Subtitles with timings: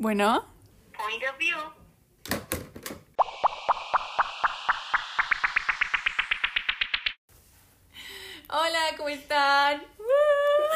[0.00, 0.46] Bueno.
[0.96, 1.58] Point of view.
[8.48, 9.80] Hola, ¿cómo están?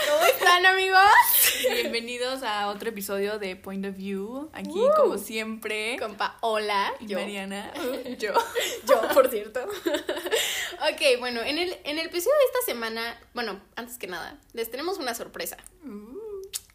[0.08, 1.00] ¿Cómo están, amigos?
[1.70, 4.48] Bienvenidos a otro episodio de Point of View.
[4.52, 4.90] Aquí, Uh.
[4.96, 6.92] como siempre, Compa, hola.
[7.00, 7.18] y Yo.
[7.18, 7.72] Mariana.
[8.18, 8.32] Yo.
[8.88, 9.60] Yo, por cierto.
[9.64, 14.70] ok, bueno, en el, en el episodio de esta semana, bueno, antes que nada, les
[14.70, 15.56] tenemos una sorpresa.
[15.84, 16.20] Uh.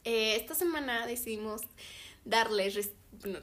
[0.04, 1.62] Eh, esta semana decidimos
[2.26, 2.91] darles,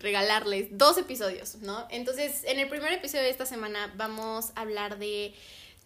[0.00, 1.86] regalarles dos episodios, ¿no?
[1.90, 5.34] Entonces, en el primer episodio de esta semana vamos a hablar de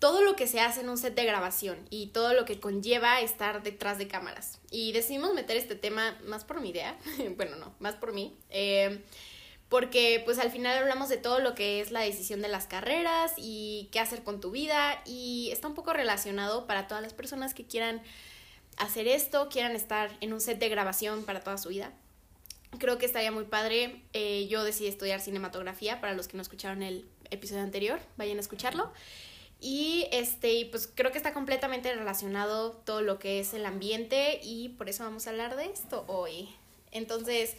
[0.00, 3.20] todo lo que se hace en un set de grabación y todo lo que conlleva
[3.20, 4.58] estar detrás de cámaras.
[4.70, 6.98] Y decidimos meter este tema más por mi idea,
[7.36, 9.02] bueno, no, más por mí, eh,
[9.68, 13.34] porque pues al final hablamos de todo lo que es la decisión de las carreras
[13.36, 17.52] y qué hacer con tu vida y está un poco relacionado para todas las personas
[17.52, 18.02] que quieran
[18.78, 21.92] hacer esto, quieran estar en un set de grabación para toda su vida.
[22.78, 24.02] Creo que estaría muy padre.
[24.12, 26.00] Eh, yo decidí estudiar cinematografía.
[26.00, 28.92] Para los que no escucharon el episodio anterior, vayan a escucharlo.
[29.60, 34.40] Y este, y pues creo que está completamente relacionado todo lo que es el ambiente
[34.42, 36.48] y por eso vamos a hablar de esto hoy.
[36.92, 37.56] Entonces,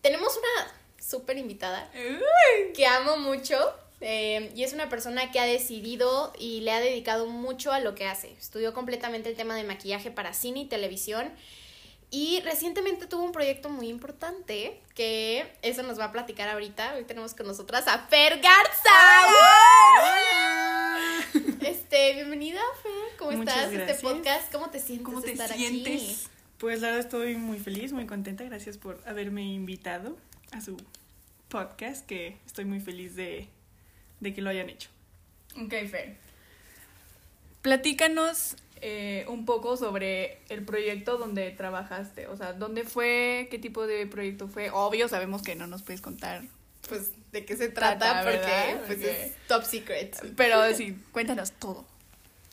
[0.00, 1.90] tenemos una súper invitada
[2.74, 3.56] que amo mucho
[4.00, 7.94] eh, y es una persona que ha decidido y le ha dedicado mucho a lo
[7.94, 8.32] que hace.
[8.32, 11.30] Estudió completamente el tema de maquillaje para cine y televisión
[12.10, 16.94] y recientemente tuvo un proyecto muy importante que eso nos va a platicar ahorita.
[16.94, 18.90] Hoy tenemos con nosotras a Fer Garza.
[21.60, 23.72] Este, bienvenida Fer, ¿cómo Muchas estás?
[23.72, 24.02] Este gracias.
[24.02, 26.02] podcast, ¿cómo te sientes ¿Cómo te estar sientes?
[26.02, 26.16] aquí?
[26.58, 28.44] Pues la verdad estoy muy feliz, muy contenta.
[28.44, 30.16] Gracias por haberme invitado
[30.52, 30.76] a su
[31.48, 33.48] podcast, que estoy muy feliz de,
[34.20, 34.88] de que lo hayan hecho.
[35.56, 36.16] Ok, Fer.
[37.68, 42.26] Platícanos eh, un poco sobre el proyecto donde trabajaste.
[42.28, 43.48] O sea, ¿dónde fue?
[43.50, 44.70] ¿Qué tipo de proyecto fue?
[44.70, 46.44] Obvio, sabemos que no nos puedes contar.
[46.88, 48.22] Pues, ¿de qué se trata?
[48.22, 51.84] Trata, Porque pues, es top secret, Pero sí, cuéntanos todo.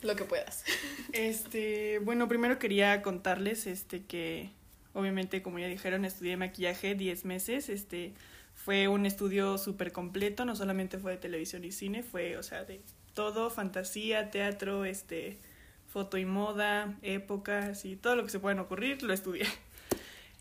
[0.02, 0.66] lo que puedas.
[1.14, 4.50] Este, bueno, primero quería contarles este que
[4.94, 8.12] obviamente como ya dijeron, estudié maquillaje 10 meses, este
[8.54, 12.66] fue un estudio súper completo, no solamente fue de televisión y cine, fue, o sea,
[12.66, 12.82] de
[13.16, 15.40] todo, fantasía, teatro, este
[15.88, 19.48] foto y moda, época, así, todo lo que se puedan ocurrir, lo estudié.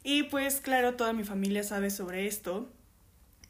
[0.06, 2.68] Y pues claro, toda mi familia sabe sobre esto,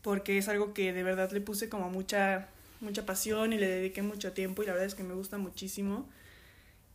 [0.03, 2.47] porque es algo que de verdad le puse como mucha
[2.81, 6.09] mucha pasión y le dediqué mucho tiempo y la verdad es que me gusta muchísimo.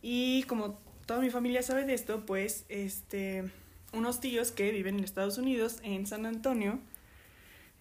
[0.00, 3.44] Y como toda mi familia sabe de esto, pues este
[3.92, 6.78] unos tíos que viven en Estados Unidos, en San Antonio,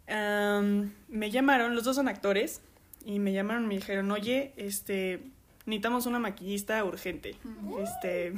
[0.07, 2.61] me llamaron, los dos son actores,
[3.05, 5.21] y me llamaron y me dijeron, oye, este,
[5.65, 7.35] necesitamos una maquillista urgente.
[7.81, 8.33] Este,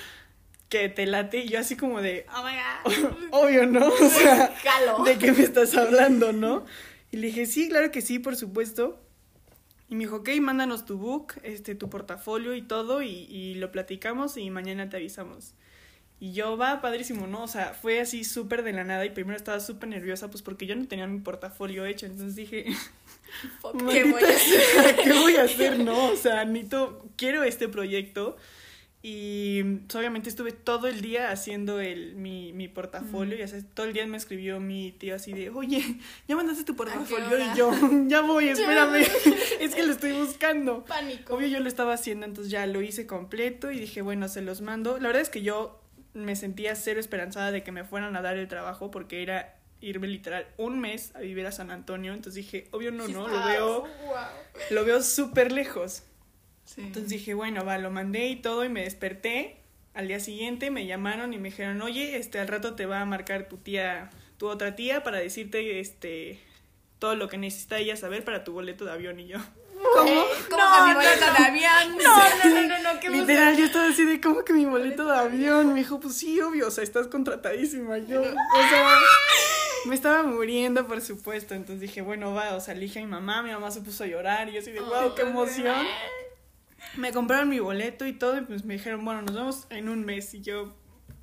[0.68, 3.16] que te late, y yo así como de, Oh my god.
[3.30, 3.86] obvio, ¿no?
[4.00, 4.54] O sea.
[5.04, 6.64] ¿de qué me estás hablando, no?
[7.10, 8.98] Y le dije, sí, claro que sí, por supuesto.
[9.88, 13.70] Y me dijo, ok, mándanos tu book, este, tu portafolio y todo, y, y lo
[13.70, 15.54] platicamos y mañana te avisamos.
[16.22, 17.42] Y yo, va, padrísimo, ¿no?
[17.42, 20.66] O sea, fue así súper de la nada y primero estaba súper nerviosa, pues porque
[20.66, 22.64] yo no tenía mi portafolio hecho, entonces dije,
[23.72, 26.12] ¿Qué voy a "Maldita sea, ¿qué voy a hacer, no?
[26.12, 28.36] O sea, necesito, quiero este proyecto.
[29.02, 33.36] Y pues, obviamente estuve todo el día haciendo el, mi, mi portafolio.
[33.36, 35.82] Y así, todo el día me escribió mi tío así de, oye,
[36.28, 37.36] ya mandaste tu portafolio.
[37.36, 37.72] Y yo,
[38.06, 39.04] ya voy, espérame.
[39.58, 40.84] es que lo estoy buscando.
[40.84, 41.34] Pánico.
[41.34, 44.60] Obvio yo lo estaba haciendo, entonces ya lo hice completo y dije, bueno, se los
[44.60, 44.98] mando.
[45.00, 45.81] La verdad es que yo
[46.14, 50.06] me sentía cero esperanzada de que me fueran a dar el trabajo porque era irme
[50.06, 52.12] literal un mes a vivir a San Antonio.
[52.12, 53.88] Entonces dije, obvio no, no, lo veo, Wow.
[54.70, 56.04] lo veo súper lejos.
[56.64, 56.82] Sí.
[56.82, 59.56] Entonces dije, bueno, va, lo mandé y todo y me desperté.
[59.94, 63.04] Al día siguiente me llamaron y me dijeron, oye, este, al rato te va a
[63.04, 66.38] marcar tu tía, tu otra tía para decirte, este,
[66.98, 69.38] todo lo que necesita ella saber para tu boleto de avión y yo.
[69.94, 70.24] ¿Cómo?
[70.50, 71.32] ¿Cómo No, que mi boleto no.
[71.32, 71.96] de avión?
[72.02, 75.04] No, no, no, no, no, qué Literal, yo estaba así de, ¿cómo que mi boleto
[75.06, 75.72] de avión?
[75.72, 77.98] Me dijo, pues sí, obvio, o sea, estás contratadísima.
[77.98, 78.88] Yo, o sea,
[79.86, 81.54] me estaba muriendo, por supuesto.
[81.54, 84.06] Entonces dije, bueno, va, o sea, elige a mi mamá, mi mamá se puso a
[84.06, 85.86] llorar y yo así de, wow, qué emoción.
[86.96, 90.04] Me compraron mi boleto y todo y pues me dijeron, bueno, nos vemos en un
[90.04, 90.34] mes.
[90.34, 90.74] Y yo,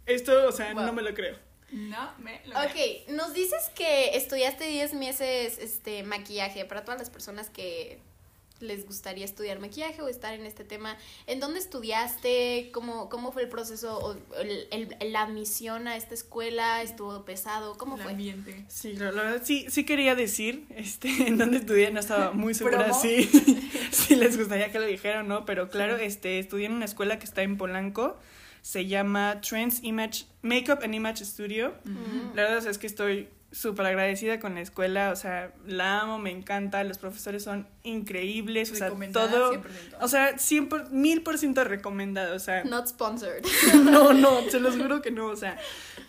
[0.06, 0.85] esto, o sea, Wow.
[0.85, 1.38] no me lo creo.
[1.71, 2.65] No me lo creo.
[3.06, 8.01] Ok, nos dices que estudiaste 10 meses este maquillaje para todas las personas que
[8.59, 10.97] les gustaría estudiar maquillaje o estar en este tema.
[11.27, 12.69] ¿En dónde estudiaste?
[12.73, 13.97] ¿Cómo, cómo fue el proceso?
[14.00, 17.77] o el- el- ¿La admisión a esta escuela estuvo pesado?
[17.77, 18.11] ¿Cómo El fue?
[18.11, 18.65] ambiente.
[18.67, 22.53] Sí, la, la verdad sí, sí quería decir este, en dónde estudié, no estaba muy
[22.53, 23.23] segura si,
[23.91, 27.19] si les gustaría que lo dijera o no, pero claro, este, estudié en una escuela
[27.19, 28.17] que está en Polanco,
[28.61, 31.73] se llama Trends Image, Makeup and Image Studio.
[32.35, 36.29] La verdad es que estoy súper agradecida con la escuela, o sea, la amo, me
[36.31, 39.63] encanta, los profesores son increíbles, o sea, todo, 100%.
[40.01, 43.43] o sea, 100 por- mil por ciento recomendado, o sea, Not sponsored.
[43.83, 45.57] no, no, se los juro que no, o sea,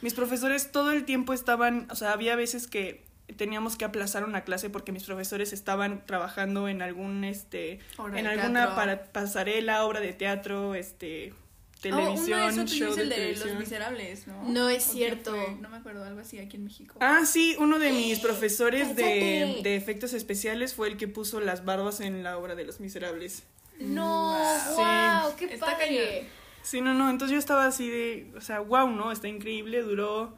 [0.03, 4.43] mis profesores todo el tiempo estaban, o sea, había veces que teníamos que aplazar una
[4.43, 10.01] clase porque mis profesores estaban trabajando en algún, este, Obra en alguna para, pasarela, obra
[10.01, 11.33] de teatro, este,
[11.81, 13.49] televisión, Oh, uno de esos show es de el de televisión.
[13.51, 14.43] Los Miserables, ¿no?
[14.49, 15.37] No es ¿O quién cierto.
[15.61, 16.97] No me acuerdo, algo así aquí en México.
[17.01, 21.65] Ah, sí, uno de mis profesores de, de efectos especiales fue el que puso las
[21.65, 23.45] barbas en la obra de Los Miserables.
[23.79, 24.37] No,
[24.77, 24.77] Wow.
[24.77, 25.87] wow, qué Está padre.
[25.87, 26.29] cañón.
[26.63, 29.11] Sí, no, no, entonces yo estaba así de, o sea, wow, ¿no?
[29.13, 30.37] Está increíble, duró,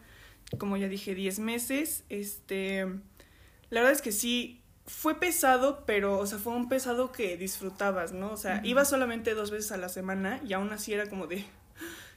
[0.58, 2.04] como ya dije, 10 meses.
[2.08, 2.84] Este,
[3.70, 4.61] la verdad es que sí,
[4.92, 8.30] fue pesado, pero, o sea, fue un pesado que disfrutabas, ¿no?
[8.30, 11.44] O sea, iba solamente dos veces a la semana y aún así era como de,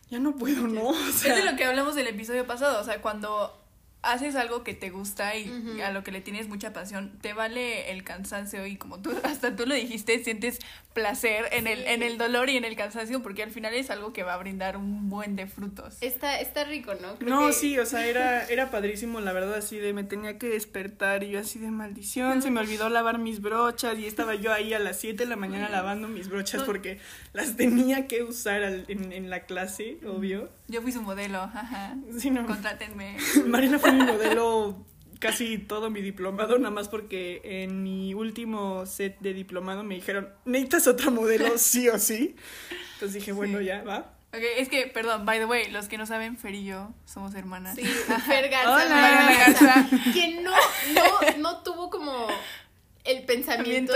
[0.10, 0.90] ya no puedo, ¿no?
[0.90, 3.65] O sea, es de lo que hablamos del episodio pasado, o sea, cuando
[4.06, 7.92] haces algo que te gusta y a lo que le tienes mucha pasión, te vale
[7.92, 10.60] el cansancio y como tú, hasta tú lo dijiste, sientes
[10.94, 14.14] placer en el, en el dolor y en el cansancio porque al final es algo
[14.14, 15.98] que va a brindar un buen de frutos.
[16.02, 17.16] Está, está rico, ¿no?
[17.16, 20.38] Creo No, que- sí, o sea, era, era padrísimo, la verdad, así de me tenía
[20.38, 24.36] que despertar y yo así de maldición, se me olvidó lavar mis brochas y estaba
[24.36, 27.00] yo ahí a las 7 de la mañana lavando mis brochas porque
[27.34, 30.50] las tenía que usar al- en, en la clase, obvio.
[30.68, 31.96] Yo fui su modelo, ajá.
[32.18, 32.46] Sí, no.
[32.46, 33.18] Contrátenme.
[33.46, 34.86] Marina fue mi modelo
[35.20, 40.30] casi todo mi diplomado, nada más porque en mi último set de diplomado me dijeron,
[40.46, 42.36] necesitas otra modelo sí o sí.
[42.96, 43.66] Entonces dije, bueno, Sí.
[43.66, 44.12] ya, va.
[44.34, 47.34] Ok, es que, perdón, by the way, los que no saben, Fer y yo somos
[47.36, 47.76] hermanas.
[47.76, 47.84] Sí,
[48.28, 48.90] Fer Garza, Hola.
[48.90, 52.28] Mariana Mariana Garza, quien no, no, no tuvo como
[53.06, 53.94] el pensamiento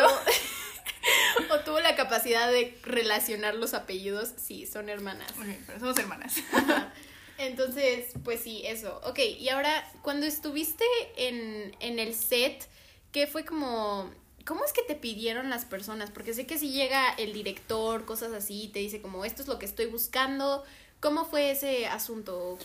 [1.51, 5.31] o tuvo la capacidad de relacionar los apellidos, sí, son hermanas.
[5.31, 6.35] Ok, pero somos hermanas.
[6.53, 6.93] Ajá.
[7.39, 8.99] Entonces, pues sí, eso.
[9.05, 10.83] Ok, y ahora, cuando estuviste
[11.15, 12.67] en, en el set,
[13.11, 14.11] ¿qué fue como...
[14.45, 16.09] ¿Cómo es que te pidieron las personas?
[16.11, 19.59] Porque sé que si llega el director, cosas así, te dice como, esto es lo
[19.59, 20.63] que estoy buscando.
[20.99, 22.57] ¿Cómo fue ese asunto?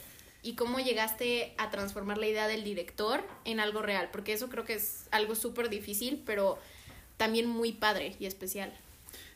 [0.43, 4.09] ¿Y cómo llegaste a transformar la idea del director en algo real?
[4.13, 6.59] Porque eso creo que es algo súper difícil, pero
[7.17, 8.73] también muy padre y especial.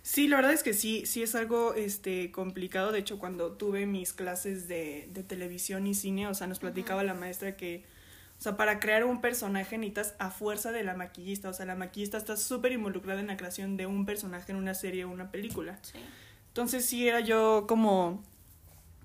[0.03, 2.93] Sí, la verdad es que sí, sí es algo este complicado.
[2.93, 7.05] De hecho, cuando tuve mis clases de, de televisión y cine, o sea, nos platicaba
[7.05, 7.85] la maestra que,
[8.39, 11.51] o sea, para crear un personaje necesitas a fuerza de la maquillista.
[11.51, 14.75] O sea, la maquillista está súper involucrada en la creación de un personaje en una
[14.75, 15.79] serie o una película.
[15.83, 15.99] Sí.
[16.49, 18.23] Entonces sí era yo como,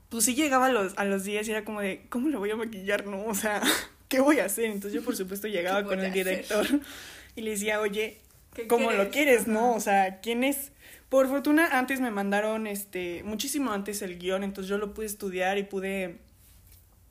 [0.10, 2.50] pues sí llegaba a los, a los días y era como de, ¿cómo le voy
[2.50, 3.06] a maquillar?
[3.06, 3.62] No, o sea,
[4.08, 4.66] ¿qué voy a hacer?
[4.66, 6.66] Entonces yo por supuesto llegaba ¿Qué con el director
[7.36, 8.20] y le decía, oye,
[8.54, 9.70] ¿Qué como lo quieres, ¿no?
[9.70, 9.78] Ajá.
[9.78, 10.72] O sea, ¿quién es?
[11.10, 15.58] Por fortuna antes me mandaron, este, muchísimo antes el guion, entonces yo lo pude estudiar
[15.58, 16.18] y pude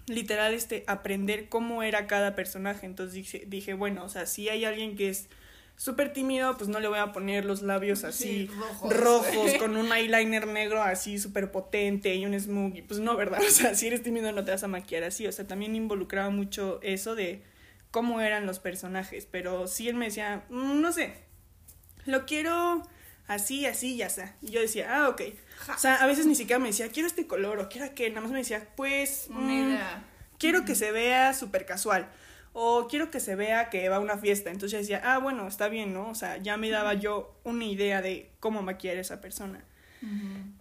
[0.07, 2.87] literal, este, aprender cómo era cada personaje.
[2.87, 5.29] Entonces dije, dije bueno, o sea, si hay alguien que es
[5.77, 8.97] súper tímido, pues no le voy a poner los labios así Sí, rojos.
[8.97, 12.83] rojos, con un eyeliner negro así súper potente y un smoothie.
[12.83, 13.41] Pues no, ¿verdad?
[13.47, 15.27] O sea, si eres tímido no te vas a maquillar así.
[15.27, 17.43] O sea, también involucraba mucho eso de
[17.91, 19.27] cómo eran los personajes.
[19.31, 21.15] Pero sí él me decía, "Mm, no sé,
[22.07, 22.83] lo quiero
[23.29, 24.35] así, así, ya está.
[24.43, 25.23] Y yo decía, ah, ok.
[25.75, 28.13] O sea, a veces ni siquiera me decía, quiero este color o quiero aquel.
[28.15, 30.05] Nada más me decía, pues, mm, idea.
[30.39, 32.09] quiero que se vea súper casual.
[32.53, 34.51] O quiero que se vea que va a una fiesta.
[34.51, 36.11] Entonces yo decía, ah, bueno, está bien, ¿no?
[36.11, 39.65] O sea, ya me daba yo una idea de cómo maquillar a esa persona.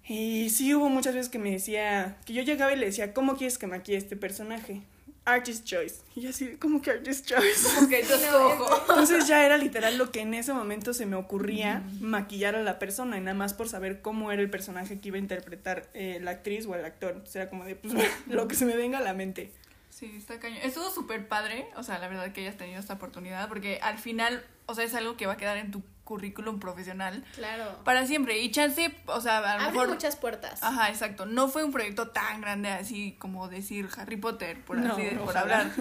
[0.08, 3.36] Y sí hubo muchas veces que me decía, que yo llegaba y le decía, ¿cómo
[3.36, 4.84] quieres que maquille este personaje?
[5.26, 6.02] Artist Choice.
[6.16, 7.68] Y así, ¿cómo que Artist Choice?
[7.84, 8.82] Ok, entonces cojo.
[8.82, 12.80] Entonces ya era literal lo que en ese momento se me ocurría maquillar a la
[12.80, 16.20] persona y nada más por saber cómo era el personaje que iba a interpretar eh,
[16.22, 17.12] la actriz o el actor.
[17.12, 17.94] Entonces era como de, pues,
[18.28, 19.52] lo que se me venga a la mente.
[19.90, 20.60] Sí, está cañón.
[20.64, 24.44] Estuvo súper padre, o sea, la verdad que hayas tenido esta oportunidad, porque al final,
[24.66, 27.80] o sea, es algo que va a quedar en tu currículum profesional Claro.
[27.86, 28.40] para siempre.
[28.40, 29.88] Y chance, o sea, a lo Abre mejor...
[29.90, 30.62] muchas puertas.
[30.62, 31.26] Ajá, exacto.
[31.26, 35.12] No fue un proyecto tan grande así como decir Harry Potter, por No, así de-
[35.12, 35.72] por hablar.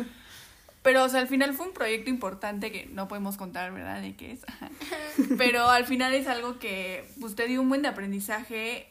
[0.82, 4.00] Pero, o sea, al final fue un proyecto importante que no podemos contar, ¿verdad?
[4.00, 4.40] De qué es.
[5.36, 8.88] Pero al final es algo que pues, te dio un buen de aprendizaje.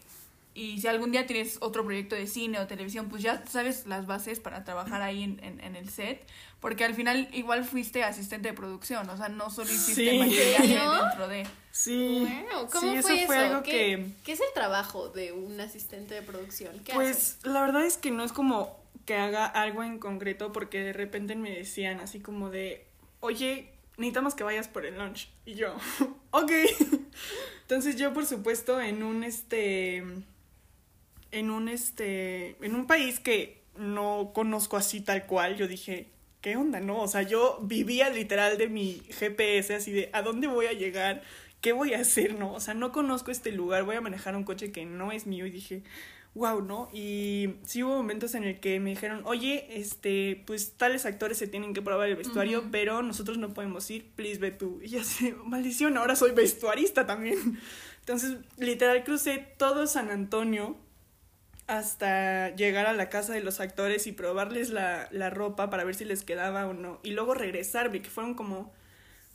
[0.59, 4.07] Y si algún día tienes otro proyecto de cine o televisión, pues ya sabes las
[4.07, 6.25] bases para trabajar ahí en, en, en el set.
[6.59, 10.19] Porque al final igual fuiste asistente de producción, o sea, no solo hiciste Sí.
[10.19, 11.01] maquillaje ¿No?
[11.05, 11.47] dentro de...
[11.71, 12.27] Sí.
[12.51, 13.33] Wow, ¿cómo sí, eso fue, eso?
[13.33, 14.05] algo ¿Qué, que...
[14.25, 16.77] qué es el trabajo de un asistente de producción?
[16.83, 20.79] ¿Qué Pues la verdad es que no es como que haga algo en concreto porque
[20.83, 22.85] de repente me decían así como de,
[23.21, 25.29] oye, necesitamos que vayas por el lunch.
[25.45, 25.73] Y yo,
[26.31, 26.51] ok.
[27.61, 30.03] Entonces yo por supuesto en un este,
[31.31, 36.07] en un este, en un país que no conozco así tal cual, yo dije,
[36.41, 37.01] ¿qué onda, no?
[37.01, 41.23] O sea, yo vivía literal de mi GPS, así de, ¿a dónde voy a llegar?
[41.61, 42.53] ¿Qué voy a hacer, no?
[42.53, 45.45] O sea, no conozco este lugar, voy a manejar un coche que no es mío
[45.45, 45.83] y dije,
[46.35, 46.89] wow, ¿no?
[46.93, 51.47] Y sí hubo momentos en el que me dijeron, oye, este, pues tales actores se
[51.47, 54.79] tienen que probar el vestuario, pero nosotros no podemos ir, please ve tú.
[54.81, 57.59] Y ya sé, maldición, ahora soy vestuarista también.
[57.99, 60.77] Entonces, literal, crucé todo San Antonio
[61.69, 65.95] hasta llegar a la casa de los actores y probarles la, la ropa para ver
[65.95, 66.99] si les quedaba o no.
[67.03, 68.73] Y luego regresarme, que fueron como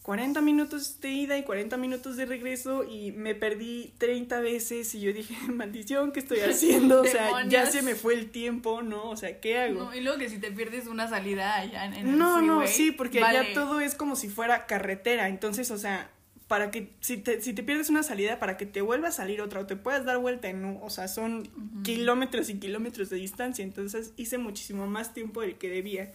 [0.02, 5.00] 40 minutos de ida y 40 minutos de regreso y me perdí 30 veces y
[5.00, 7.00] yo dije, maldición, ¿qué estoy haciendo?
[7.00, 9.08] O sea, ya se me fue el tiempo, ¿no?
[9.08, 9.84] O sea, ¿qué hago?
[9.84, 12.66] No, y luego que si te pierdes una salida allá en, en el No, no,
[12.66, 13.38] sí, porque vale.
[13.38, 16.10] allá todo es como si fuera carretera, entonces, o sea,
[16.48, 19.40] para que si te, si te pierdes una salida, para que te vuelva a salir
[19.40, 21.48] otra o te puedas dar vuelta en un, o sea, son
[21.82, 26.12] kilómetros y kilómetros de distancia, entonces hice muchísimo más tiempo del que debía.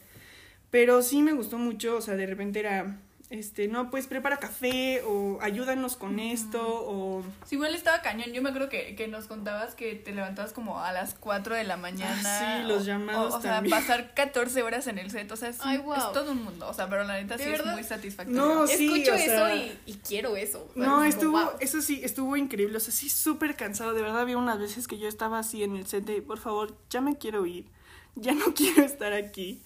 [0.69, 2.99] Pero sí me gustó mucho, o sea, de repente era,
[3.31, 7.23] este, no, pues prepara café o ayúdanos con esto o...
[7.45, 8.33] Sí, igual estaba cañón.
[8.33, 11.63] Yo me acuerdo que, que nos contabas que te levantabas como a las 4 de
[11.63, 12.19] la mañana.
[12.25, 13.79] Ah, sí, los o- llamados O, o sea, también.
[13.79, 15.31] pasar 14 horas en el set.
[15.31, 15.95] O sea, es, Ay, un- wow.
[15.97, 16.67] es todo un mundo.
[16.67, 17.67] O sea, pero la neta ¿De sí verdad?
[17.67, 18.41] es muy satisfactorio.
[18.41, 20.67] No, sí, Escucho o eso y, y quiero eso.
[20.71, 21.59] O sea, No, es como, estuvo, wow.
[21.61, 24.97] eso sí, estuvo increíble, o sea, sí súper cansado, de verdad había unas veces que
[24.97, 27.65] yo estaba así en el set de, por favor, ya me quiero ir,
[28.15, 29.61] ya no quiero estar aquí.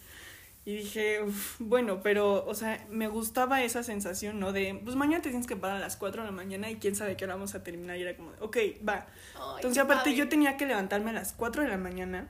[0.65, 4.53] Y dije, "Uf, bueno, pero, o sea, me gustaba esa sensación, ¿no?
[4.53, 6.95] De, pues mañana te tienes que parar a las 4 de la mañana y quién
[6.95, 7.97] sabe qué hora vamos a terminar.
[7.97, 9.05] Y era como, ok, va.
[9.35, 10.15] Ay, Entonces, aparte, padre.
[10.15, 12.29] yo tenía que levantarme a las 4 de la mañana,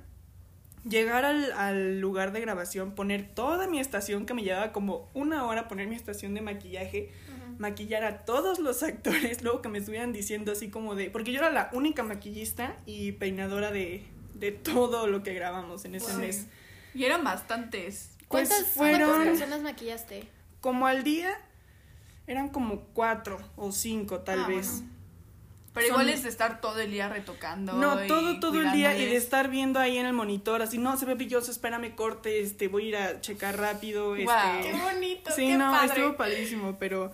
[0.84, 5.46] llegar al, al lugar de grabación, poner toda mi estación, que me llevaba como una
[5.46, 7.12] hora poner mi estación de maquillaje,
[7.60, 11.38] maquillar a todos los actores, luego que me estuvieran diciendo así como de, porque yo
[11.40, 16.20] era la única maquillista y peinadora de, de todo lo que grabamos en ese Wow.
[16.22, 16.48] mes.
[16.96, 18.13] Y eran bastantes.
[18.34, 20.28] Pues ¿Cuántas, fueron- ¿Cuántas personas maquillaste?
[20.60, 21.34] Como al día
[22.28, 24.72] eran como cuatro o cinco tal Ah, vez.
[24.80, 24.94] bueno.
[25.74, 27.74] Pero Son- igual es de estar todo el día retocando.
[27.74, 30.78] No, y todo, todo el día y de estar viendo ahí en el monitor, así,
[30.78, 34.26] no, se ve brilloso, espérame, corte, este, voy a ir a checar rápido, este...
[34.26, 34.62] Guau.
[34.62, 35.88] Qué bonito, Sí, qué no, padre.
[35.88, 37.12] estuvo padrísimo, pero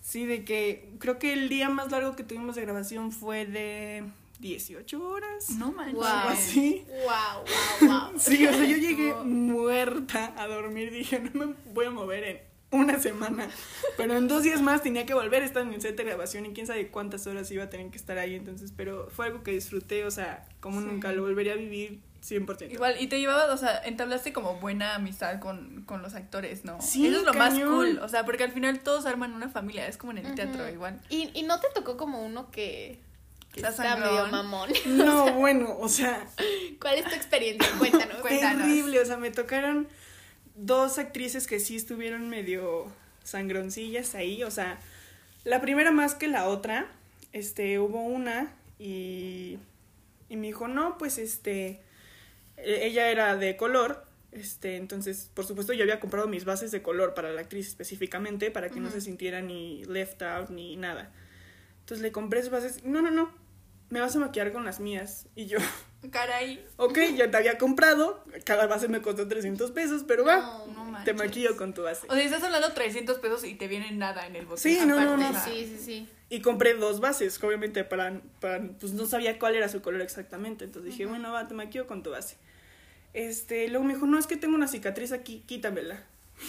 [0.00, 4.04] sí, de que creo que el día más largo que tuvimos de grabación fue de
[4.38, 5.50] 18 horas.
[5.58, 5.94] No manches.
[5.94, 6.04] Wow.
[6.06, 6.86] Algo así.
[6.88, 8.18] Wow, wow, wow.
[8.18, 12.40] Sí, o sea, yo llegué muerta a dormir, dije, no me voy a mover en
[12.70, 13.48] una semana,
[13.96, 16.44] pero en dos días más tenía que volver a estar en el set de grabación
[16.46, 19.42] y quién sabe cuántas horas iba a tener que estar ahí, entonces, pero fue algo
[19.42, 20.86] que disfruté, o sea, como Sí.
[20.86, 22.70] nunca lo volvería a vivir 100%.
[22.72, 26.78] Igual, y te llevabas, o sea, entablaste como buena amistad con, con los actores, ¿no?
[26.82, 29.86] Sí, Eso es lo más cool, o sea, porque al final todos arman una familia,
[29.88, 31.00] es como en el teatro igual.
[31.08, 33.00] ¿Y, y no te tocó como uno que,
[33.52, 34.70] que Está medio mamón.
[34.86, 36.26] No, bueno, o sea,
[36.80, 37.68] ¿Cuál es tu experiencia?
[37.78, 38.18] Cuéntanos.
[38.20, 38.62] Cuéntanos.
[38.66, 39.88] terrible, o sea, me tocaron
[40.54, 42.90] dos actrices que sí estuvieron medio
[43.24, 44.78] sangroncillas ahí, o sea,
[45.44, 46.86] la primera más que la otra,
[47.32, 49.58] este, hubo una y,
[50.28, 51.80] y me dijo, no, pues este,
[52.56, 56.82] e- ella era de color, este, entonces, por supuesto, yo había comprado mis bases de
[56.82, 61.10] color para la actriz específicamente, para que no se sintiera ni left out ni nada.
[61.88, 63.32] Entonces le compré sus bases, no, no, no,
[63.88, 65.26] me vas a maquillar con las mías.
[65.34, 65.56] Y yo,
[66.10, 66.62] Caray.
[66.76, 71.02] ok, ya te había comprado, cada base me costó 300 pesos, pero va, No, No
[71.02, 71.16] te manches.
[71.16, 72.06] maquillo con tu base.
[72.10, 74.60] O sea, estás hablando 300 pesos y te viene nada en el bote.
[74.60, 75.32] Sí, no, no, no.
[75.44, 76.08] Sí, sí, sí.
[76.28, 80.66] Y compré dos bases, obviamente, para, para, pues no sabía cuál era su color exactamente,
[80.66, 82.36] entonces dije, bueno, va, te maquillo con tu base.
[83.14, 86.04] Este, luego me dijo, no, es que tengo una cicatriz aquí, quítamela.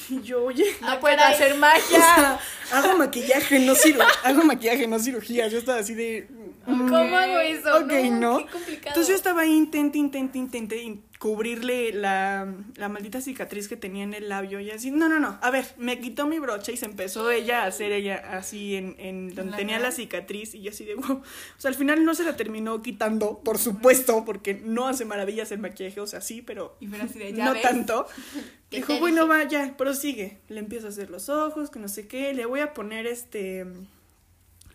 [0.10, 1.82] Y yo, oye, No Ah, puedo hacer o magia.
[1.90, 2.40] sea,
[2.72, 5.48] hago maquillaje, no cirugía, hago maquillaje, no cirugía.
[5.48, 6.28] Yo estaba así de...
[6.66, 7.78] ¿Cómo mm, hago eso?
[7.78, 8.38] Ok, no.
[8.40, 8.88] Qué complicado.
[8.90, 14.06] Entonces yo estaba ahí, intenté, intenté, intenté in- cubrirle la, la maldita cicatriz que tenía
[14.06, 16.78] en el labio y así, no, no, no, a ver, me quitó mi brocha y
[16.78, 19.90] se empezó ella a hacer ella así en, en donde la tenía cara?
[19.90, 21.18] la cicatriz y yo así de, wow.
[21.18, 21.24] O
[21.58, 25.60] sea, al final no se la terminó quitando, por supuesto, porque no hace maravillas el
[25.60, 27.64] maquillaje, o sea, sí, pero Y fuera así de, ya no ves.
[27.64, 28.08] tanto.
[28.70, 29.38] ¿Qué Dijo, bueno, dije?
[29.38, 30.40] va, ya, prosigue.
[30.48, 32.34] Le empiezo a hacer los ojos, que no sé qué.
[32.34, 33.66] Le voy a poner este.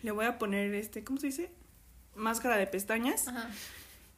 [0.03, 1.49] Le voy a poner este, ¿cómo se dice?
[2.13, 3.27] Máscara de pestañas.
[3.29, 3.49] Ajá.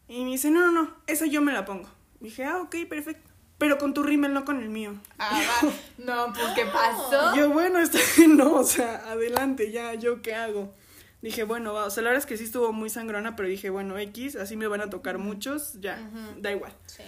[0.10, 1.88] Y me dice, no, no, no, esa yo me la pongo.
[2.20, 3.30] Dije, ah, ok, perfecto.
[3.58, 4.94] Pero con tu rímel, no con el mío.
[5.18, 5.72] Ah, va.
[5.98, 7.36] No, pues, ¿qué pasó?
[7.36, 10.74] Yo, bueno, está no, o sea, adelante, ya, ¿yo qué hago?
[11.22, 13.72] Dije, bueno, va, o sea, la verdad es que sí estuvo muy sangrona, pero dije,
[13.72, 16.00] bueno, X, así me van a tocar muchos, ya,
[16.38, 16.72] da igual.
[16.86, 17.04] Sí.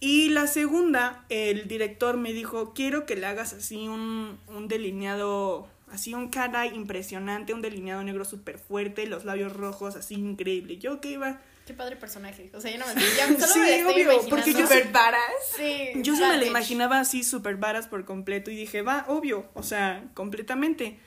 [0.00, 5.66] Y la segunda, el director me dijo, quiero que le hagas así un, un delineado,
[5.90, 10.76] así un cara impresionante, un delineado negro súper fuerte, los labios rojos así increíble.
[10.76, 11.40] Yo, ok, va.
[11.66, 12.50] Qué padre personaje.
[12.54, 14.28] O sea, yo no me ya solo Sí, me estoy obvio, imaginando.
[14.30, 15.20] porque yo Super varas.
[15.56, 15.88] Sí.
[15.96, 19.62] Yo sí me la imaginaba así súper varas por completo y dije, va, obvio, o
[19.62, 20.98] sea, completamente.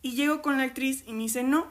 [0.00, 1.70] Y llego con la actriz y me dice, no,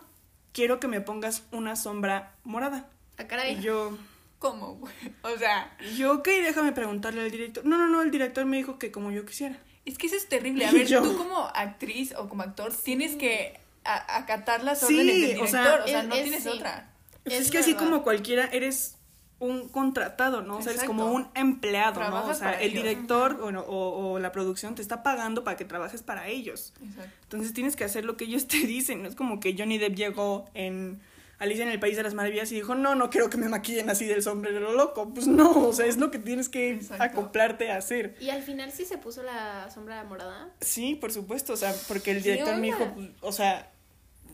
[0.51, 2.89] quiero que me pongas una sombra morada.
[3.17, 3.57] Ah, caray.
[3.57, 3.97] Y yo,
[4.39, 4.93] ¿Cómo, güey?
[5.23, 7.65] O sea, yo, ok, déjame preguntarle al director.
[7.65, 9.57] No, no, no, el director me dijo que como yo quisiera.
[9.83, 10.63] es que eso es terrible.
[10.67, 14.93] A ver, yo- tú como actriz o como actor tienes que a- acatar las Sí,
[14.93, 15.49] órdenes del o director.
[15.49, 16.49] sea, o sea, no es- tienes sí.
[16.49, 16.93] otra.
[17.27, 18.95] Es es, que así como cualquiera, eres
[19.39, 20.57] un contratado, ¿no?
[20.57, 22.25] O sea, eres como un empleado, ¿no?
[22.25, 22.83] O sea, el ellos.
[22.83, 26.73] director o, no- o- o la producción te está pagando para que trabajes para ellos.
[26.83, 27.11] Exacto.
[27.23, 29.03] Entonces tienes que hacer lo que ellos te dicen.
[29.03, 30.99] No es como que Johnny Depp llegó en
[31.37, 33.91] Alicia en el País de las Maravillas y dijo, no, no quiero que me maquillen
[33.91, 35.13] así del sombrero loco.
[35.13, 37.03] Pues no, o sea, es lo que tienes que Exacto.
[37.03, 38.15] acoplarte a hacer.
[38.19, 40.49] Y al final sí se puso la sombra morada.
[40.61, 43.69] Sí, por supuesto, o sea, porque el ¿Qué director me dijo, pues, o sea,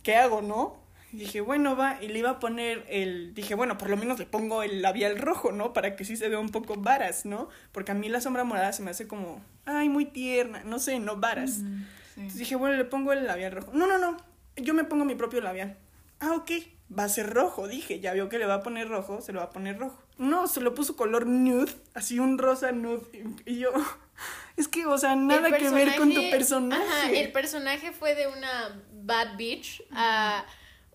[0.02, 0.82] ¿qué hago, no?
[1.14, 4.26] Dije, bueno, va, y le iba a poner el, dije, bueno, por lo menos le
[4.26, 5.72] pongo el labial rojo, ¿no?
[5.72, 7.50] Para que sí se vea un poco varas, ¿no?
[7.72, 11.00] Porque a mí la sombra morada se me hace como, ay, muy tierna, no sé,
[11.00, 11.60] no varas.
[11.60, 11.86] Mm, sí.
[12.18, 13.72] Entonces dije, bueno, le pongo el labial rojo.
[13.74, 14.18] No, no, no,
[14.56, 15.78] yo me pongo mi propio labial.
[16.20, 16.52] Ah, ok,
[16.98, 19.40] va a ser rojo, dije, ya vio que le va a poner rojo, se lo
[19.40, 20.02] va a poner rojo.
[20.18, 23.02] No, se lo puso color nude, así un rosa nude.
[23.46, 23.70] Y yo,
[24.58, 26.84] es que, o sea, nada que ver con tu personaje- personaje.
[26.84, 30.46] Ajá, el personaje fue de una bad bitch a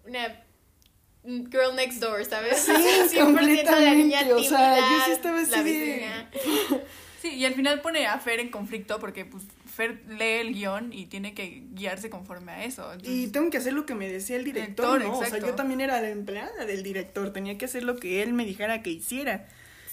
[0.08, 0.44] una
[1.24, 2.58] girl next door, ¿sabes?
[2.58, 2.72] Sí,
[3.16, 6.26] 100% la niña completamente, o sea, yo sí estaba así la de-.
[7.20, 10.92] Sí, y al final pone a Fer en conflicto porque pues Fer lee el guion
[10.92, 12.92] y tiene que guiarse conforme a eso.
[13.02, 15.18] Y tengo que hacer lo que me decía el director, Director, ¿no?
[15.18, 18.34] O sea, yo también era la empleada del director, tenía que hacer lo que él
[18.34, 19.48] me dijera que hiciera.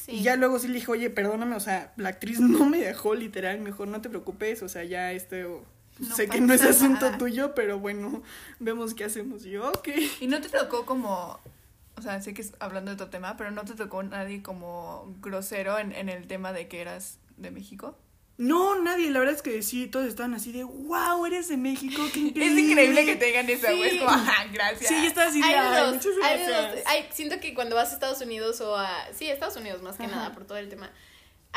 [0.05, 0.17] Sí.
[0.17, 3.15] Y ya luego sí le dije, oye, perdóname, o sea, la actriz no me dejó
[3.15, 5.65] literal, mejor no te preocupes, o sea, ya esto,
[5.99, 7.17] No sé que no es asunto nada.
[7.17, 8.21] tuyo, pero bueno,
[8.59, 9.45] vemos qué hacemos.
[9.45, 9.87] Y yo, ok.
[10.19, 11.39] Y no te tocó como,
[11.95, 15.15] o sea, sé que es hablando de otro tema, pero no te tocó nadie como
[15.21, 17.97] grosero en, en el tema de que eras de México.
[18.37, 22.01] No, nadie, la verdad es que sí, todos estaban así de, wow, eres de México,
[22.13, 22.61] qué increíble.
[22.61, 23.91] Es increíble que te digan eso, güey.
[23.91, 23.95] Sí.
[23.95, 24.89] Es como, ajá, gracias.
[24.89, 26.85] Sí, yo estaba así de, "Ay, muchas gracias".
[26.87, 28.89] Hay- siento que cuando vas a Estados Unidos o a...
[29.13, 30.15] Sí, a Estados Unidos más que Ajá.
[30.17, 30.91] nada por todo el tema.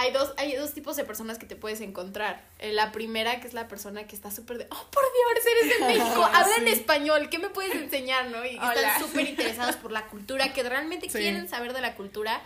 [0.01, 2.45] Hay dos, hay dos tipos de personas que te puedes encontrar.
[2.61, 5.79] Eh, La primera, que es la persona que está súper de, oh, por Dios, eres
[5.81, 6.71] de México, hablan Sí.
[6.71, 8.45] español, ¿qué me puedes enseñar, no?
[8.47, 8.75] Y Hola.
[8.75, 11.19] están súper interesados por la cultura, que realmente Sí.
[11.19, 12.41] quieren saber de la cultura.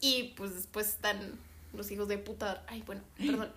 [0.00, 1.36] Y pues después están
[1.72, 2.64] los hijos de puta.
[2.66, 3.52] Ay, bueno, perdón.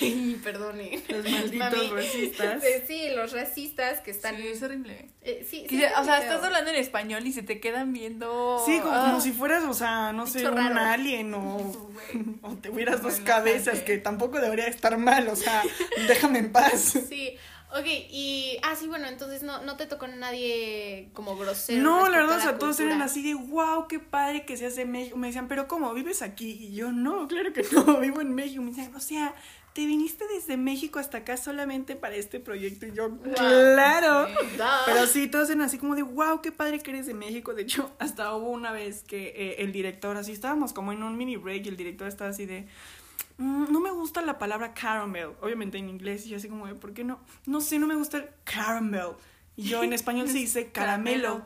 [0.00, 1.02] Ay, perdone.
[1.08, 2.62] Los malditos racistas.
[2.62, 4.36] Sí, Sí, los racistas que están.
[4.36, 5.08] Sí, es horrible.
[5.22, 8.62] eh, sí, o sea, estás hablando en español y se te quedan viendo.
[8.66, 9.06] Sí, como, Ah.
[9.08, 10.80] como si fueras, o sea, no sé, un raro.
[10.80, 11.56] alien o,
[12.42, 15.62] o te hubieras dos cabezas, que tampoco debería estar mal, o sea,
[16.08, 16.98] déjame en paz.
[17.08, 17.36] Sí,
[17.72, 18.58] ok, y.
[18.62, 21.82] Ah, sí, bueno, entonces no, no te tocó nadie como grosero.
[21.82, 24.84] No, la verdad, o sea, todos eran así de, wow, qué padre que seas de
[24.86, 25.16] México.
[25.16, 25.92] Me decían, pero ¿cómo?
[25.94, 26.50] ¿Vives aquí?
[26.60, 28.62] Y yo, no, claro que no, vivo en México.
[28.62, 29.34] Me decían, o sea,
[29.72, 32.86] ¿te viniste desde México hasta acá solamente para este proyecto?
[32.86, 34.26] Y yo, claro.
[34.28, 34.56] Sí.
[34.56, 34.80] Da.
[34.86, 37.54] Pero sí, todos eran así como de, wow, qué padre que eres de México.
[37.54, 41.16] De hecho, hasta hubo una vez que eh, el director, así estábamos como en un
[41.16, 42.66] mini break y el director estaba así de, "Mm,
[43.40, 45.30] no me gusta la palabra caramel.
[45.40, 47.20] Obviamente en inglés y yo así como de, ¿por qué no?
[47.46, 49.12] No sé, no me gusta el caramel.
[49.56, 51.44] Y yo en español se dice caramelo.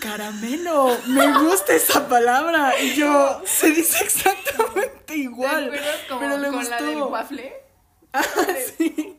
[0.00, 2.72] Caramelo, me gusta esa palabra.
[2.82, 5.72] Y yo, se dice exactamente ¿Te igual.
[6.08, 6.70] como pero le con gustó.
[6.70, 7.52] la del waffle?
[8.12, 8.22] Ah,
[8.78, 9.16] sí.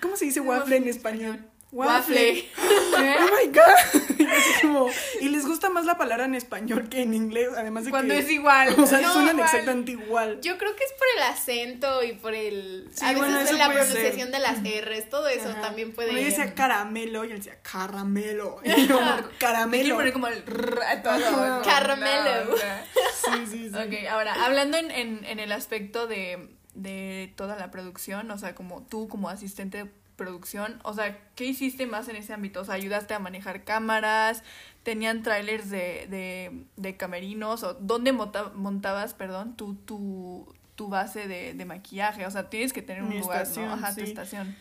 [0.00, 1.44] ¿Cómo se dice waffle en español?
[1.72, 2.48] Waffle.
[2.96, 4.17] Oh my god.
[4.28, 7.84] Y así como- y les gusta más la palabra en español que en inglés, además
[7.84, 8.74] de Cuando que es igual.
[8.78, 9.46] o sea, No, suenan igual.
[9.48, 10.40] exactamente igual.
[10.42, 12.88] Yo creo que es por el acento y por el.
[12.94, 13.74] Sí, a veces bueno, la ser.
[13.74, 15.60] pronunciación de las R's, todo eso Ajá.
[15.62, 16.10] también puede.
[16.10, 18.60] Uno decía caramelo y él decía caramelo.
[18.64, 19.00] Y yo,
[19.38, 19.96] caramelo.
[19.96, 21.62] poner como el todo.
[21.64, 22.44] Caramelo.
[22.46, 22.84] No, o sea.
[23.24, 23.74] Sí, sí, sí.
[23.76, 28.54] Ok, ahora, hablando en, en, en el aspecto de, de toda la producción, o sea,
[28.54, 32.60] como tú como asistente producción, o sea, ¿qué hiciste más en ese ámbito?
[32.60, 34.42] O sea, ¿ayudaste a manejar cámaras?
[34.82, 37.62] ¿Tenían trailers de, de, de camerinos?
[37.62, 42.26] ¿O dónde monta- montabas, perdón, tu, tu, tu base de, de maquillaje?
[42.26, 43.74] O sea, tienes que tener un Mi lugar, estación, ¿no?
[43.74, 44.54] Ajá, tu estación.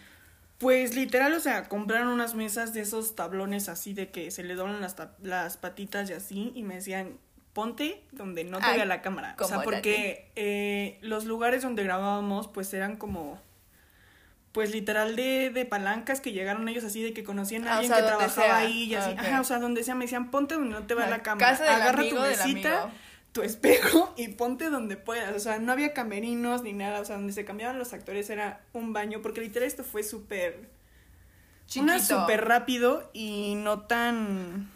[0.60, 4.56] Pues literal, o sea, compraron unas mesas de esos tablones así de que se le
[4.56, 7.18] doblan las, las patitas y así, y me decían,
[7.54, 9.36] ponte donde no te Ay, vea la cámara.
[9.40, 13.40] O sea, porque eh, los lugares donde grabábamos, pues eran como,
[14.52, 17.80] pues literal de, de palancas que llegaron ellos así de que conocían a Ah, o
[17.80, 18.58] alguien sea, que trabajaba sea.
[18.58, 19.12] ahí y así.
[19.18, 21.50] Ajá, o sea, donde sea, me decían, ponte donde no te vea La la cámara.
[21.50, 22.90] Agarra amigo tu mesita,
[23.32, 25.36] tu espejo y ponte donde puedas.
[25.36, 27.02] O sea, no había camerinos ni nada.
[27.02, 30.70] O sea, donde se cambiaban los actores era un baño, porque literal esto fue súper
[31.76, 34.70] una súper rápido y no tan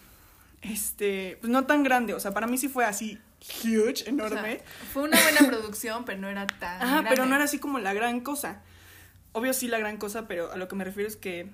[0.61, 3.19] este, pues no tan grande, o sea, para mí sí fue así
[3.63, 4.61] huge, O sea, enorme.
[4.93, 6.81] fue una buena producción, pero no era tan.
[6.81, 7.29] Ajá, pero grande.
[7.29, 8.61] no era así como la gran cosa.
[9.33, 11.47] Obvio sí la gran cosa, pero a lo que me refiero es que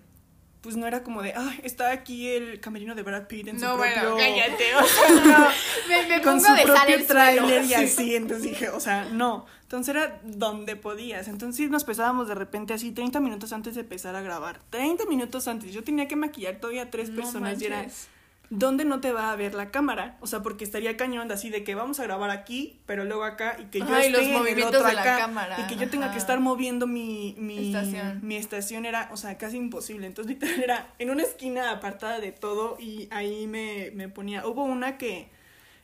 [0.62, 3.72] pues no era como de, ah, está aquí el camerino de Brad Pitt en No,
[3.74, 4.76] su bueno, propio cállate.
[4.76, 5.52] O sea,
[5.88, 7.74] Me, me con pongo su de propio tráiler y Sí.
[7.76, 9.46] así, entonces dije, o sea, no.
[9.62, 11.28] Entonces era donde podías.
[11.28, 14.60] Entonces nos pesábamos de repente así 30 minutos antes de empezar a grabar.
[14.72, 15.72] 30 minutos antes.
[15.72, 18.08] Yo tenía que maquillar todavía tres no personas y era, manches.
[18.50, 20.18] ¿Dónde no te va a ver la cámara?
[20.22, 23.58] O sea, porque estaría cañón así de que vamos a grabar aquí, pero luego acá
[23.60, 25.90] y que yo los esté en el otro de la acá cámara, y que yo
[25.90, 28.20] tenga que estar moviendo mi mi Estación.
[28.24, 30.08] mi estación era, o sea, casi imposible.
[30.08, 34.46] Entonces literal era en una esquina apartada de todo y ahí me me ponía.
[34.48, 35.30] Hubo una que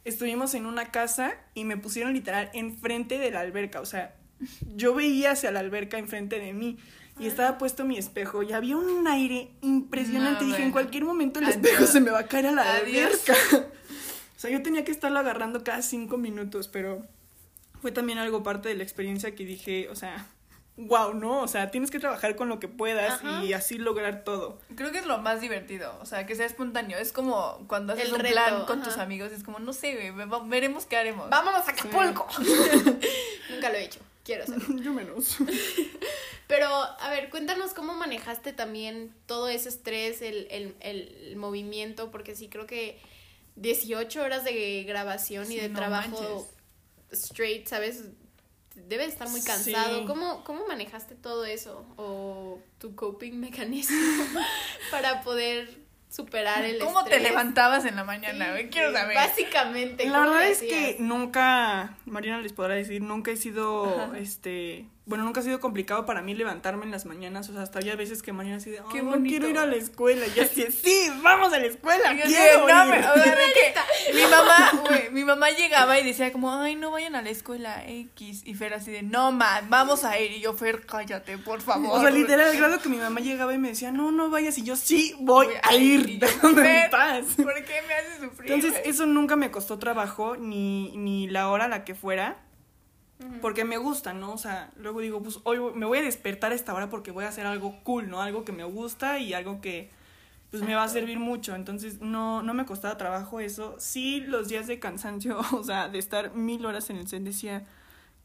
[0.05, 4.15] estuvimos en una casa y me pusieron literal enfrente de la alberca, o sea,
[4.75, 6.77] yo veía hacia la alberca enfrente de mí
[7.19, 10.43] y estaba puesto mi espejo y había un aire impresionante.
[10.43, 11.57] No, Dije, en cualquier momento el Adiós.
[11.63, 13.33] espejo se me va a caer a la alberca.
[14.35, 17.05] O sea, yo tenía que estarlo agarrando cada cinco minutos, pero
[17.81, 20.25] fue también algo parte de la experiencia que dije, o sea,
[20.75, 21.41] wow, ¿no?
[21.41, 23.43] O sea, tienes que trabajar con lo que puedas Ajá.
[23.45, 24.59] y así lograr todo.
[24.75, 26.97] Creo que es lo más divertido, o sea, que sea espontáneo.
[26.97, 28.89] Es como cuando haces El un reto, plan con ajá.
[28.89, 31.29] tus amigos, es como, no sé, güey, veremos qué haremos.
[31.29, 32.27] Vámonos a Acapulco.
[33.49, 33.99] Nunca lo he hecho.
[34.23, 34.77] Quiero hacerlo.
[34.81, 35.37] Yo menos.
[36.47, 42.35] Pero, a ver, cuéntanos cómo manejaste también todo ese estrés, el, el, el movimiento, porque
[42.35, 42.99] sí creo que
[43.55, 46.49] 18 horas de grabación y de no trabajo
[47.11, 48.05] straight, ¿sabes?
[48.75, 49.99] Debe de estar muy cansado.
[49.99, 50.05] Sí.
[50.05, 51.85] ¿Cómo, ¿Cómo manejaste todo eso?
[51.97, 53.97] ¿O tu coping mecanismo
[54.91, 55.82] para poder
[56.13, 57.31] superar el ¿Cómo te estrés?
[57.31, 58.67] levantabas en la mañana, Sí?
[58.69, 59.15] Quiero sí, saber.
[59.15, 60.05] Básicamente.
[60.05, 64.17] La ¿cómo verdad es que nunca, Mariana les podrá decir, nunca he sido, Ajá.
[64.19, 67.79] este, bueno, nunca ha sido complicado para mí levantarme en las mañanas, o sea, hasta
[67.79, 70.39] había veces que Mariana así de, Qué "Ay, no quiero ir a la escuela, y
[70.39, 72.91] así, sí, vamos a la escuela, yo quiero así de, no, ir".
[72.91, 76.75] me- o sea, de que mi mamá, güey, mi mamá llegaba y decía como, ay,
[76.75, 78.43] no vayan a la escuela X.
[78.45, 80.31] Y Fer así de, no, man, vamos a ir.
[80.31, 81.97] Y yo, Fer, cállate, por favor.
[81.97, 84.57] O sea, literal, al grado que mi mamá llegaba y me decía, no, no vayas,
[84.57, 85.99] y yo, sí, voy Voy a ir.
[86.01, 87.25] ir, Y yo, déjame "Fer, en paz.
[87.35, 88.51] ¿Por qué me haces sufrir?
[88.53, 92.37] Entonces, eso nunca me costó trabajo, ni, ni la hora a la que fuera,
[93.41, 94.33] Porque me gusta, ¿no?
[94.33, 97.23] O sea, luego digo, pues hoy me voy a despertar a esta hora porque voy
[97.25, 98.21] a hacer algo cool, ¿no?
[98.21, 99.89] Algo que me gusta y algo que
[100.51, 101.55] pues me va a servir mucho.
[101.55, 103.75] Entonces, no, no me costaba trabajo eso.
[103.79, 107.63] Sí, los días de cansancio, o sea, de estar mil horas en el set, decía,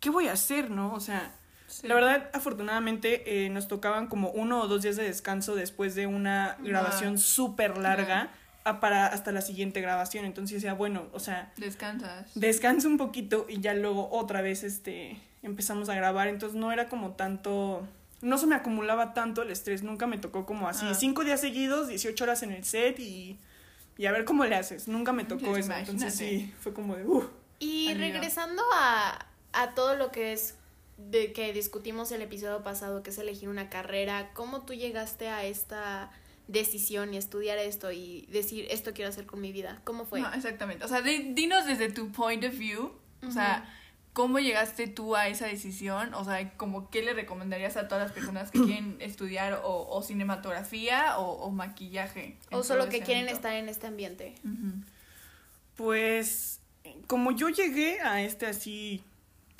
[0.01, 0.92] ¿qué voy a hacer, no?
[0.94, 1.33] O sea,
[1.68, 1.87] Sí.
[1.87, 6.07] la verdad, afortunadamente, eh, nos tocaban como uno o dos días de descanso después de
[6.07, 7.18] una grabación Ah.
[7.18, 8.31] súper larga
[8.81, 10.24] para hasta la siguiente grabación.
[10.24, 12.31] Entonces decía, bueno, o sea, Descansas.
[12.35, 16.88] descanso un poquito y ya luego otra vez este empezamos a grabar entonces no era
[16.88, 17.87] como tanto
[18.22, 20.94] no se me acumulaba tanto el estrés nunca me tocó como así Ah.
[20.94, 23.38] cinco días seguidos 18 horas en el set y,
[23.96, 27.04] y a ver cómo le haces nunca me tocó eso entonces sí fue como de
[27.07, 28.00] uh, Y Amiga.
[28.09, 30.57] regresando a, a todo lo que es
[30.96, 35.44] de que discutimos el episodio pasado, que es elegir una carrera, ¿cómo tú llegaste a
[35.44, 36.11] esta
[36.48, 39.80] decisión y estudiar esto y decir esto quiero hacer con mi vida?
[39.84, 40.20] ¿Cómo fue?
[40.20, 40.84] No, exactamente.
[40.84, 42.92] O sea, di- dinos desde tu point of view.
[43.26, 43.68] O sea,
[44.12, 46.14] ¿cómo llegaste tú a esa decisión?
[46.14, 50.02] O sea, como qué le recomendarías a todas las personas que quieren estudiar o, o
[50.02, 52.37] cinematografía o, o maquillaje.
[52.50, 54.34] o solo que quieren estar en este ambiente.
[55.76, 56.61] Pues
[57.06, 59.04] como yo llegué a este así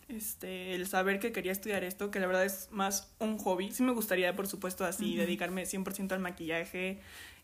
[0.09, 3.83] este el saber que quería estudiar esto que la verdad es más un hobby sí
[3.83, 5.21] me gustaría por supuesto así Ujú.
[5.21, 7.01] dedicarme 100% al maquillaje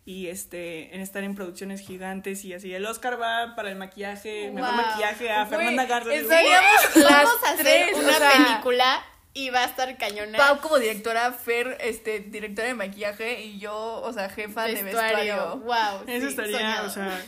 [0.07, 4.51] y este en estar en producciones gigantes y así el Oscar va para el maquillaje
[4.51, 4.83] mejor Wow.
[4.83, 9.05] maquillaje a Fernanda Garza digo, estaríamos las Vamos a hacer tres, una o sea, película
[9.37, 10.39] y va a estar cañona.
[10.39, 15.57] Pau como directora, Fer, este, directora de maquillaje y yo, o sea, jefa de vestuario.
[15.59, 16.05] Wow.
[16.07, 16.87] Eso sí, estaría, soñado.
[16.87, 17.21] o sea,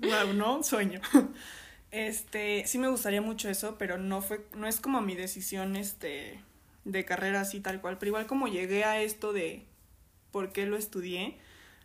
[0.00, 0.62] wow, ¿no?
[0.64, 1.00] Sueño.
[1.94, 6.40] Este, sí me gustaría mucho eso, pero no fue, no es como mi decisión, este,
[6.84, 9.62] de carrera así tal cual, pero igual como llegué a esto de
[10.32, 11.36] por qué lo estudié,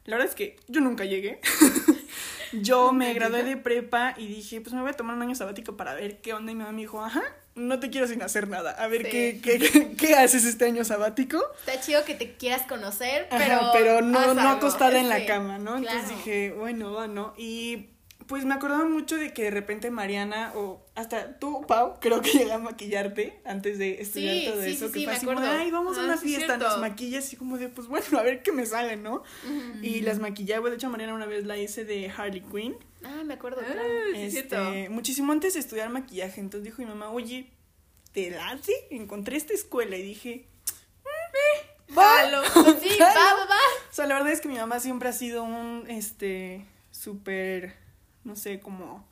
[0.06, 1.40] la verdad es que yo nunca llegué.
[2.54, 5.36] yo me ¿Nunca gradué de prepa y dije, pues me voy a tomar un año
[5.36, 7.22] sabático para ver qué onda, y mi mamá me dijo, ajá,
[7.54, 9.10] no te quiero sin hacer nada, a ver Sí.
[9.12, 11.40] qué, qué, qué, qué haces este año sabático.
[11.60, 13.70] Está chido que te quieras conocer, Ajá, pero.
[13.74, 15.78] pero no, no acostada en la cama, ¿no?
[15.78, 17.36] Entonces dije, bueno, va, ¿no?
[17.38, 17.90] Y
[18.30, 22.30] pues me acordaba mucho de que de repente Mariana o hasta tú, Pau, creo que
[22.32, 24.86] llegué a maquillarte antes de estudiar Sí, todo sí, eso.
[24.88, 25.58] sí, que sí, fue me así como, acuerdo.
[25.60, 28.22] ay, vamos a Ah, una sí, fiesta, nos maquillas y como de, pues bueno, a
[28.24, 29.24] ver qué me sale, ¿no?
[29.82, 32.78] Y las maquillaba, de hecho Mariana una vez la hice de Harley Quinn.
[33.04, 33.90] Ah, me acuerdo, Ah, claro.
[34.14, 34.92] Este, cierto.
[34.92, 37.50] muchísimo antes de estudiar maquillaje, entonces dijo mi mamá, oye,
[38.14, 38.74] ¿te late?
[38.92, 40.46] Encontré esta escuela y dije,
[41.96, 42.44] Jalo.
[42.80, 43.56] Sí, va, va, va.
[43.92, 47.76] O sea, la verdad es que mi mamá siempre ha sido un, este, súper
[48.24, 49.08] no sé, como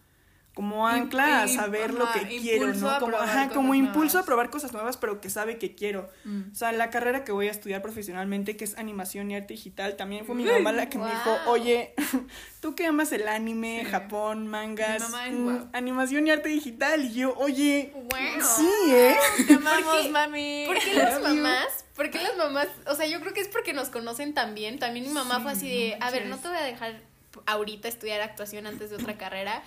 [0.58, 2.98] como ancla a saber ajá, lo que quiero, ¿no?
[3.00, 6.10] Como, ajá, como impulso a probar cosas nuevas, pero que sabe que quiero.
[6.24, 6.52] Mm.
[6.52, 9.96] O sea, la carrera que voy a estudiar profesionalmente, que es animación y arte digital,
[9.98, 11.94] también fue mi mamá la que me dijo, oye,
[12.60, 13.92] tú que amas el anime, Sí.
[13.92, 18.10] Japón, mangas, Mi mamá es mm, animación y arte digital, y yo, oye, Wow.
[18.42, 19.16] sí, ¿eh?
[19.46, 20.10] Te amamos, qué?
[20.10, 20.64] mami.
[20.66, 21.86] ¿Por qué las mamás?
[21.96, 22.68] ¿Por qué las mamás?
[22.88, 24.80] O sea, yo creo que es porque nos conocen tan bien.
[24.80, 27.02] También mi mamá Sí, fue así de, a ver, no te voy a dejar
[27.46, 29.64] ahorita estudiar actuación antes de otra carrera.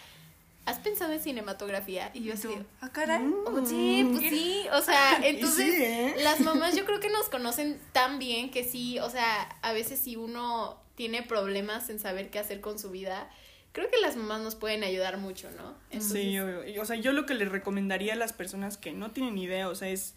[0.67, 2.11] ¿Has pensado en cinematografía?
[2.13, 2.49] Y yo así,
[2.81, 3.25] ¿Ah, caray?
[3.47, 6.15] "Oh, sí, pues sí, o sea, Y entonces sí, ¿eh?
[6.23, 9.99] las mamás yo creo que nos conocen tan bien que sí, o sea, a veces
[9.99, 13.31] si uno tiene problemas en saber qué hacer con su vida,
[13.73, 15.75] creo que las mamás nos pueden ayudar mucho, ¿no?
[15.99, 16.83] Sí, obvio.
[16.83, 19.75] O sea, yo lo que les recomendaría a las personas que no tienen idea, o
[19.75, 20.15] sea, es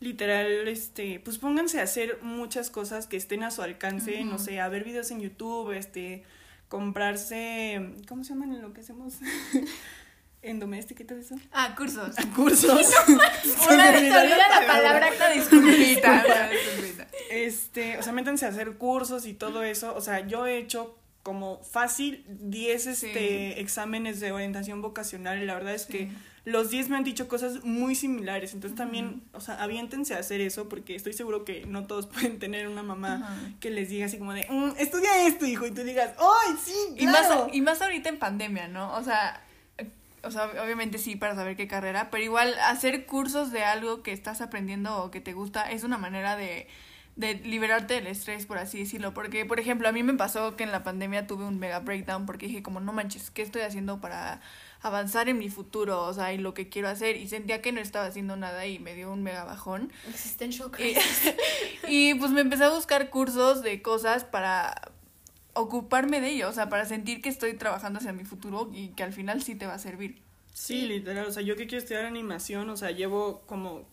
[0.00, 4.60] literal, este, pues pónganse a hacer muchas cosas que estén a su alcance, no sé,
[4.60, 6.24] a ver videos en YouTube, este,
[6.68, 9.14] comprarse, ¿cómo se llaman en lo que hacemos?
[10.42, 11.34] en doméstica y todo eso.
[11.52, 12.14] Ah, cursos.
[12.36, 12.94] Cursos.
[13.70, 16.50] Una olvida la palabra, una disculpita.
[17.30, 19.94] Este, o sea, métanse a hacer cursos y todo eso.
[19.94, 25.54] O sea, yo he hecho como fácil 10 este, exámenes de orientación vocacional y la
[25.54, 26.12] verdad es que Sí.
[26.46, 28.54] Los 10 me han dicho cosas muy similares.
[28.54, 32.38] Entonces también, o sea, aviéntense a hacer eso porque estoy seguro que no todos pueden
[32.38, 35.82] tener una mamá que les diga así como de, "Mm, estudia esto, hijo, y tú
[35.82, 36.72] digas, ¡ay, sí!
[36.96, 37.48] Y más, claro".
[37.52, 38.94] y más ahorita en pandemia, ¿no?
[38.94, 39.42] O sea,
[40.22, 44.12] o sea, obviamente sí para saber qué carrera, pero igual hacer cursos de algo que
[44.12, 46.68] estás aprendiendo o que te gusta es una manera de,
[47.16, 49.14] de liberarte del estrés, por así decirlo.
[49.14, 52.24] Porque, por ejemplo, a mí me pasó que en la pandemia tuve un mega breakdown
[52.24, 54.40] porque dije como, no manches, ¿qué estoy haciendo para
[54.86, 56.02] avanzar en mi futuro?
[56.04, 57.16] O sea, y lo que quiero hacer.
[57.16, 59.92] Y sentía que no estaba haciendo nada y me dio un mega bajón.
[60.08, 61.34] Existential Y, crisis.
[61.88, 64.92] y, pues me empecé a buscar cursos de cosas para
[65.54, 69.02] ocuparme de ello, o sea, para sentir que estoy trabajando hacia mi futuro y que
[69.02, 70.22] al final sí te va a servir.
[70.52, 73.88] Sí, literal, o sea, yo que quiero estudiar animación, o sea, llevo como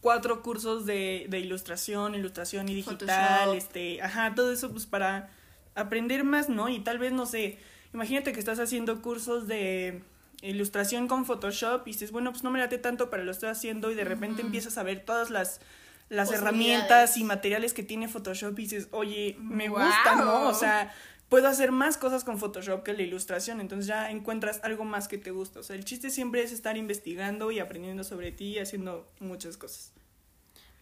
[0.00, 3.54] cuatro cursos de, de ilustración, ilustración y digital, Photoshop.
[3.56, 5.30] este, ajá, todo eso pues para
[5.74, 6.68] aprender más, ¿no?
[6.68, 7.58] Y tal vez, no sé,
[7.92, 10.02] imagínate que estás haciendo cursos de
[10.42, 13.90] ilustración con Photoshop y dices, bueno, pues no me late tanto, pero lo estoy haciendo
[13.90, 15.60] y de repente empiezas a ver todas las
[16.08, 20.48] las herramientas y materiales que tiene Photoshop y dices, oye, me gusta, ¿no?
[20.48, 20.94] O sea,
[21.28, 25.18] puedo hacer más cosas con Photoshop que la ilustración, entonces ya encuentras algo más que
[25.18, 25.60] te gusta.
[25.60, 29.56] O sea, el chiste siempre es estar investigando y aprendiendo sobre ti y haciendo muchas
[29.56, 29.92] cosas.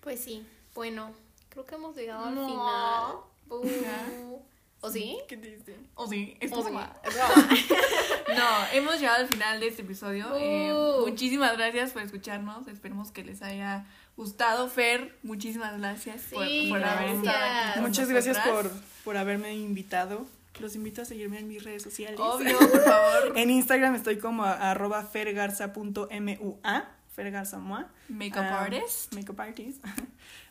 [0.01, 1.15] Pues sí, bueno,
[1.49, 3.17] creo que hemos llegado al final.
[4.85, 5.17] ¿O sí?
[5.29, 5.77] ¿Qué te dice?
[5.95, 6.63] O sí, es ¿O sí?
[6.65, 6.93] broma.
[7.05, 7.49] Es broma.
[8.37, 10.27] No, hemos llegado al final de este episodio.
[10.37, 11.07] Eh, Uh.
[11.09, 12.67] muchísimas gracias por escucharnos.
[12.69, 14.69] Esperemos que les haya gustado.
[14.69, 17.81] Fer, muchísimas gracias por, Sí, haber estado aquí.
[17.81, 18.71] Muchas gracias por,
[19.05, 20.27] por haberme invitado.
[20.59, 22.19] Los invito a seguirme en mis redes sociales.
[22.19, 23.33] Obvio, por favor.
[23.37, 27.89] En Instagram estoy como a- arroba fergarza.mua, fergarzamua.
[28.09, 29.13] Makeup Ah, artist.
[29.15, 29.85] Makeup artist.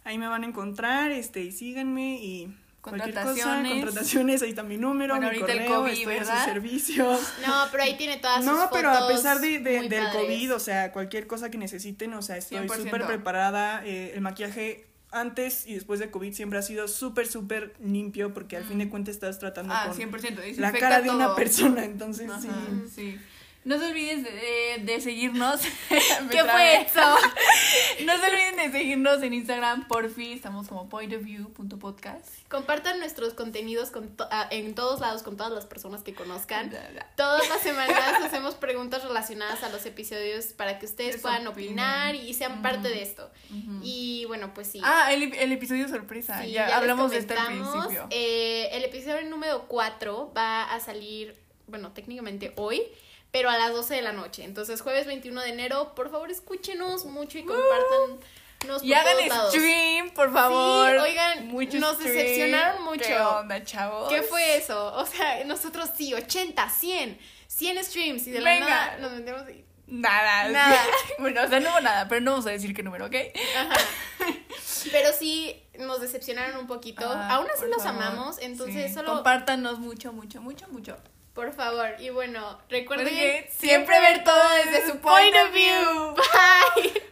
[0.03, 3.83] Ahí me van a encontrar, este, y síganme y cualquier cosa, Contrataciones.
[3.83, 7.19] contrataciones, ahí está mi número, Bueno, mi correo, COVID, estoy a sus servicios.
[7.47, 10.13] No, pero ahí tiene todas sus No, pero a pesar de, de- del padres.
[10.13, 12.83] COVID, o sea, cualquier cosa que necesiten, o sea, estoy 100%.
[12.83, 13.83] súper preparada.
[13.85, 18.57] eh, el maquillaje antes y después de COVID siempre ha sido súper, súper limpio porque
[18.57, 20.57] al fin de cuentas estás tratando Ah, con 100%.
[20.57, 22.47] la cara de una persona, entonces sí.
[22.49, 22.59] Ajá,
[22.93, 23.19] sí.
[23.65, 25.61] No se olviden de, de seguirnos.
[26.31, 26.99] ¿Qué fue eso?
[28.05, 30.33] No se olviden de seguirnos en Instagram, porfi.
[30.33, 32.27] Estamos como pointofview.podcast.
[32.49, 36.71] Compartan nuestros contenidos con to- ah, en todos lados con todas las personas que conozcan.
[37.15, 42.33] Todas las semanas hacemos preguntas relacionadas a los episodios para que ustedes puedan opinar y
[42.33, 43.29] sean parte de esto.
[43.81, 44.81] Y bueno, pues sí.
[44.83, 46.41] Ah, el, el episodio sorpresa.
[46.43, 48.07] Sí, ya, hablamos de este al principio.
[48.09, 51.35] Eh, el episodio número 4 va a salir,
[51.67, 52.81] bueno, técnicamente hoy,
[53.33, 54.43] pero a las 12 de la noche.
[54.45, 58.19] Entonces, jueves 21 de enero, por favor, escúchenos mucho y compartan.
[58.83, 59.17] y hagan
[59.49, 60.89] stream, por favor.
[60.91, 62.13] Sí, oigan, Mucho nos stream.
[62.15, 63.03] decepcionaron mucho.
[63.05, 64.09] ¿Qué onda, chavos?
[64.09, 64.93] ¿Qué fue eso?
[64.95, 68.69] O sea, nosotros sí, 80, 100, 100 streams y de la Venga.
[68.69, 69.65] nada nos metemos y...
[69.87, 70.47] Nada.
[70.49, 70.79] Nada.
[71.19, 73.15] bueno, o sea, no hubo nada, pero no vamos a decir qué número, ¿ok?
[73.57, 73.75] Ajá.
[74.91, 77.03] Pero sí nos decepcionaron un poquito.
[77.09, 78.01] Ah, Aún así los favor.
[78.03, 78.93] amamos, entonces Sí.
[78.93, 80.97] solo Compártanos mucho, mucho, mucho, mucho.
[81.33, 86.15] Por favor, y bueno, recuerden Porque siempre ver todo desde su point of view.
[86.15, 87.03] Bye.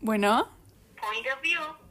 [0.00, 0.48] Bueno.
[1.00, 1.83] Point of view.